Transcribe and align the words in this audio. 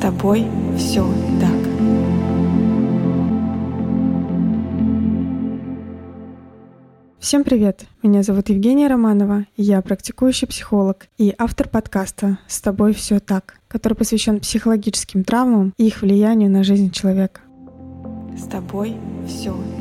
тобой 0.00 0.46
все 0.76 1.06
так. 1.40 1.50
Всем 7.20 7.44
привет! 7.44 7.84
Меня 8.02 8.24
зовут 8.24 8.48
Евгения 8.48 8.88
Романова, 8.88 9.46
я 9.56 9.80
практикующий 9.82 10.48
психолог 10.48 11.06
и 11.16 11.32
автор 11.38 11.68
подкаста 11.68 12.38
«С 12.48 12.60
тобой 12.60 12.92
все 12.92 13.20
так», 13.20 13.60
который 13.68 13.94
посвящен 13.94 14.40
психологическим 14.40 15.22
травмам 15.22 15.74
и 15.78 15.86
их 15.86 16.02
влиянию 16.02 16.50
на 16.50 16.64
жизнь 16.64 16.90
человека. 16.90 17.40
С 18.36 18.48
тобой 18.48 18.96
все 19.28 19.52
так. 19.52 19.79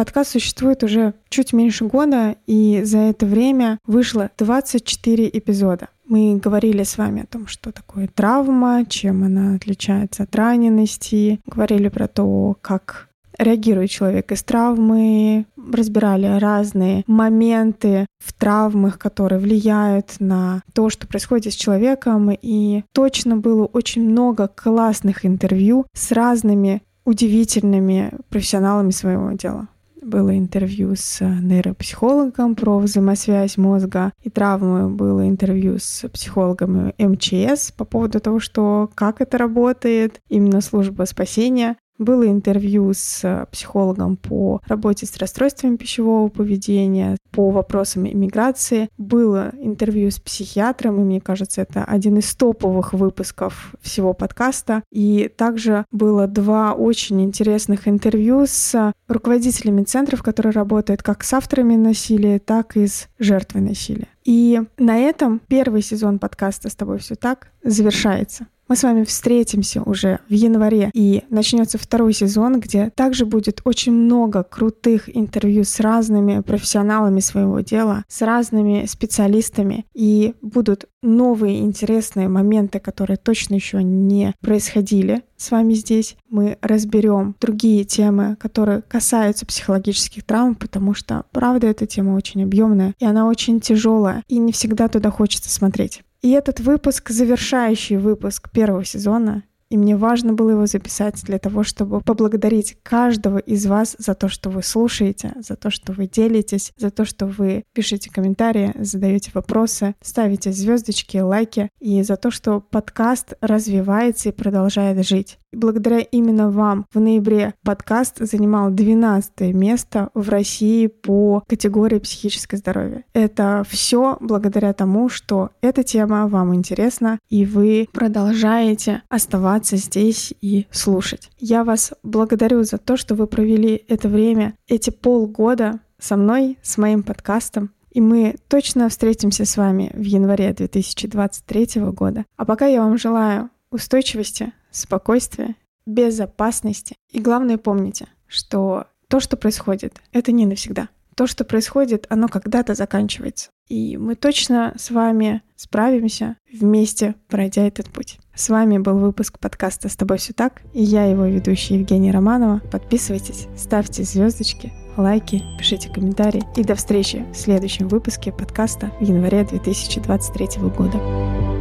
Подкаст 0.00 0.30
существует 0.30 0.82
уже 0.82 1.12
чуть 1.28 1.52
меньше 1.52 1.84
года, 1.84 2.36
и 2.46 2.80
за 2.84 3.00
это 3.00 3.26
время 3.26 3.78
вышло 3.84 4.30
24 4.38 5.28
эпизода. 5.28 5.88
Мы 6.08 6.40
говорили 6.42 6.84
с 6.84 6.96
вами 6.96 7.24
о 7.24 7.26
том, 7.26 7.46
что 7.46 7.70
такое 7.70 8.08
травма, 8.08 8.86
чем 8.88 9.24
она 9.24 9.56
отличается 9.56 10.22
от 10.22 10.34
ранености, 10.34 11.40
говорили 11.44 11.88
про 11.88 12.08
то, 12.08 12.56
как 12.62 13.08
реагирует 13.38 13.90
человек 13.90 14.32
из 14.32 14.42
травмы, 14.42 15.44
разбирали 15.70 16.38
разные 16.38 17.04
моменты 17.06 18.06
в 18.24 18.32
травмах, 18.32 18.98
которые 18.98 19.38
влияют 19.38 20.14
на 20.18 20.62
то, 20.72 20.88
что 20.88 21.06
происходит 21.06 21.52
с 21.52 21.56
человеком. 21.56 22.30
И 22.40 22.84
точно 22.94 23.36
было 23.36 23.66
очень 23.66 24.08
много 24.08 24.48
классных 24.48 25.26
интервью 25.26 25.84
с 25.92 26.10
разными 26.10 26.80
удивительными 27.04 28.12
профессионалами 28.30 28.92
своего 28.92 29.32
дела 29.32 29.68
было 30.02 30.36
интервью 30.36 30.94
с 30.96 31.20
нейропсихологом 31.20 32.54
про 32.54 32.78
взаимосвязь 32.78 33.56
мозга 33.56 34.12
и 34.22 34.30
травмы, 34.30 34.88
было 34.88 35.28
интервью 35.28 35.78
с 35.78 36.08
психологом 36.08 36.92
МЧС 36.98 37.72
по 37.72 37.84
поводу 37.84 38.20
того, 38.20 38.40
что 38.40 38.90
как 38.94 39.20
это 39.20 39.38
работает, 39.38 40.20
именно 40.28 40.60
служба 40.60 41.04
спасения. 41.04 41.76
Было 42.00 42.26
интервью 42.26 42.94
с 42.94 43.20
э, 43.24 43.44
психологом 43.52 44.16
по 44.16 44.62
работе 44.66 45.04
с 45.04 45.14
расстройствами 45.18 45.76
пищевого 45.76 46.28
поведения, 46.28 47.18
по 47.30 47.50
вопросам 47.50 48.08
иммиграции. 48.08 48.88
Было 48.96 49.52
интервью 49.58 50.10
с 50.10 50.18
психиатром, 50.18 50.98
и 50.98 51.04
мне 51.04 51.20
кажется, 51.20 51.60
это 51.60 51.84
один 51.84 52.16
из 52.16 52.34
топовых 52.34 52.94
выпусков 52.94 53.74
всего 53.82 54.14
подкаста. 54.14 54.82
И 54.90 55.30
также 55.36 55.84
было 55.92 56.26
два 56.26 56.72
очень 56.72 57.20
интересных 57.20 57.86
интервью 57.86 58.46
с 58.46 58.94
руководителями 59.06 59.84
центров, 59.84 60.22
которые 60.22 60.52
работают 60.52 61.02
как 61.02 61.22
с 61.22 61.34
авторами 61.34 61.76
насилия, 61.76 62.38
так 62.38 62.78
и 62.78 62.86
с 62.86 63.08
жертвой 63.18 63.60
насилия. 63.60 64.08
И 64.24 64.62
на 64.78 64.96
этом 64.96 65.38
первый 65.48 65.82
сезон 65.82 66.18
подкаста 66.18 66.70
«С 66.70 66.74
тобой 66.74 66.96
все 66.98 67.14
так» 67.14 67.52
завершается. 67.62 68.46
Мы 68.70 68.76
с 68.76 68.84
вами 68.84 69.02
встретимся 69.02 69.82
уже 69.82 70.20
в 70.28 70.32
январе, 70.32 70.92
и 70.94 71.24
начнется 71.28 71.76
второй 71.76 72.12
сезон, 72.12 72.60
где 72.60 72.90
также 72.90 73.26
будет 73.26 73.62
очень 73.64 73.92
много 73.92 74.44
крутых 74.44 75.08
интервью 75.12 75.64
с 75.64 75.80
разными 75.80 76.38
профессионалами 76.38 77.18
своего 77.18 77.58
дела, 77.58 78.04
с 78.06 78.22
разными 78.22 78.86
специалистами, 78.86 79.86
и 79.92 80.34
будут 80.40 80.84
новые 81.02 81.62
интересные 81.62 82.28
моменты, 82.28 82.78
которые 82.78 83.16
точно 83.16 83.56
еще 83.56 83.82
не 83.82 84.34
происходили 84.40 85.24
с 85.36 85.50
вами 85.50 85.74
здесь. 85.74 86.16
Мы 86.28 86.56
разберем 86.62 87.34
другие 87.40 87.82
темы, 87.82 88.36
которые 88.38 88.82
касаются 88.82 89.46
психологических 89.46 90.22
травм, 90.22 90.54
потому 90.54 90.94
что, 90.94 91.24
правда, 91.32 91.66
эта 91.66 91.86
тема 91.86 92.14
очень 92.14 92.44
объемная, 92.44 92.94
и 93.00 93.04
она 93.04 93.26
очень 93.26 93.58
тяжелая, 93.58 94.22
и 94.28 94.38
не 94.38 94.52
всегда 94.52 94.86
туда 94.86 95.10
хочется 95.10 95.50
смотреть. 95.50 96.04
И 96.22 96.30
этот 96.30 96.60
выпуск, 96.60 97.10
завершающий 97.10 97.96
выпуск 97.96 98.50
первого 98.50 98.84
сезона, 98.84 99.42
и 99.70 99.76
мне 99.76 99.96
важно 99.96 100.32
было 100.32 100.50
его 100.50 100.66
записать 100.66 101.22
для 101.24 101.38
того, 101.38 101.62
чтобы 101.62 102.00
поблагодарить 102.00 102.76
каждого 102.82 103.38
из 103.38 103.66
вас 103.66 103.94
за 103.98 104.14
то, 104.14 104.28
что 104.28 104.50
вы 104.50 104.64
слушаете, 104.64 105.32
за 105.36 105.54
то, 105.54 105.70
что 105.70 105.92
вы 105.92 106.08
делитесь, 106.08 106.72
за 106.76 106.90
то, 106.90 107.04
что 107.04 107.26
вы 107.26 107.62
пишете 107.72 108.10
комментарии, 108.10 108.74
задаете 108.76 109.30
вопросы, 109.32 109.94
ставите 110.02 110.50
звездочки, 110.50 111.18
лайки, 111.18 111.70
и 111.78 112.02
за 112.02 112.16
то, 112.16 112.32
что 112.32 112.60
подкаст 112.60 113.34
развивается 113.40 114.30
и 114.30 114.32
продолжает 114.32 115.06
жить. 115.06 115.38
Благодаря 115.52 115.98
именно 115.98 116.48
вам 116.50 116.86
в 116.92 117.00
ноябре 117.00 117.54
подкаст 117.64 118.18
занимал 118.18 118.70
12 118.70 119.40
место 119.52 120.10
в 120.14 120.28
России 120.28 120.86
по 120.86 121.42
категории 121.48 121.98
психическое 121.98 122.56
здоровье. 122.56 123.04
Это 123.14 123.64
все 123.68 124.16
благодаря 124.20 124.72
тому, 124.72 125.08
что 125.08 125.50
эта 125.60 125.82
тема 125.82 126.28
вам 126.28 126.54
интересна, 126.54 127.18
и 127.28 127.44
вы 127.44 127.88
продолжаете 127.92 129.02
оставаться 129.08 129.76
здесь 129.76 130.32
и 130.40 130.66
слушать. 130.70 131.30
Я 131.38 131.64
вас 131.64 131.92
благодарю 132.04 132.62
за 132.62 132.78
то, 132.78 132.96
что 132.96 133.16
вы 133.16 133.26
провели 133.26 133.84
это 133.88 134.08
время, 134.08 134.54
эти 134.68 134.90
полгода 134.90 135.80
со 135.98 136.16
мной, 136.16 136.58
с 136.62 136.78
моим 136.78 137.02
подкастом. 137.02 137.70
И 137.90 138.00
мы 138.00 138.36
точно 138.46 138.88
встретимся 138.88 139.44
с 139.44 139.56
вами 139.56 139.90
в 139.94 140.02
январе 140.02 140.52
2023 140.52 141.82
года. 141.90 142.24
А 142.36 142.44
пока 142.44 142.66
я 142.66 142.82
вам 142.82 142.96
желаю 142.96 143.50
устойчивости, 143.72 144.52
спокойствия, 144.70 145.56
безопасности. 145.86 146.96
И 147.10 147.20
главное 147.20 147.58
помните, 147.58 148.06
что 148.26 148.86
то, 149.08 149.20
что 149.20 149.36
происходит, 149.36 150.00
это 150.12 150.32
не 150.32 150.46
навсегда. 150.46 150.88
То, 151.16 151.26
что 151.26 151.44
происходит, 151.44 152.06
оно 152.08 152.28
когда-то 152.28 152.74
заканчивается. 152.74 153.50
И 153.68 153.96
мы 153.96 154.14
точно 154.14 154.74
с 154.78 154.90
вами 154.90 155.42
справимся 155.56 156.36
вместе, 156.52 157.14
пройдя 157.28 157.66
этот 157.66 157.90
путь. 157.90 158.18
С 158.34 158.48
вами 158.48 158.78
был 158.78 158.98
выпуск 158.98 159.38
подкаста 159.38 159.88
«С 159.88 159.96
тобой 159.96 160.18
все 160.18 160.32
так» 160.32 160.62
и 160.72 160.82
я, 160.82 161.04
его 161.04 161.26
ведущая 161.26 161.78
Евгения 161.78 162.10
Романова. 162.10 162.60
Подписывайтесь, 162.72 163.48
ставьте 163.56 164.04
звездочки, 164.04 164.72
лайки, 164.96 165.42
пишите 165.58 165.90
комментарии. 165.90 166.42
И 166.56 166.64
до 166.64 166.74
встречи 166.74 167.26
в 167.32 167.36
следующем 167.36 167.88
выпуске 167.88 168.32
подкаста 168.32 168.90
в 169.00 169.04
январе 169.04 169.44
2023 169.44 170.62
года. 170.62 171.59